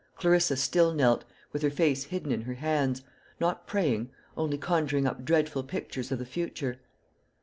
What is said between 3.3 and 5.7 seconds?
not praying, only conjuring up dreadful